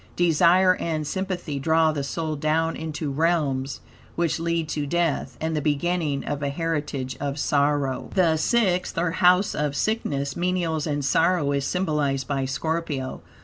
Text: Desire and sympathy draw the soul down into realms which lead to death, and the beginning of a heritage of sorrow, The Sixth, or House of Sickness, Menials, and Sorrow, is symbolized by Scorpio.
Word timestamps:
Desire 0.15 0.73
and 0.77 1.05
sympathy 1.05 1.59
draw 1.59 1.91
the 1.91 2.03
soul 2.03 2.35
down 2.35 2.75
into 2.75 3.11
realms 3.11 3.81
which 4.15 4.39
lead 4.39 4.67
to 4.69 4.87
death, 4.87 5.37
and 5.39 5.55
the 5.55 5.61
beginning 5.61 6.25
of 6.25 6.41
a 6.41 6.49
heritage 6.49 7.15
of 7.19 7.37
sorrow, 7.37 8.09
The 8.15 8.37
Sixth, 8.37 8.97
or 8.97 9.11
House 9.11 9.53
of 9.53 9.75
Sickness, 9.75 10.35
Menials, 10.35 10.87
and 10.87 11.05
Sorrow, 11.05 11.51
is 11.51 11.65
symbolized 11.65 12.27
by 12.27 12.45
Scorpio. 12.45 13.21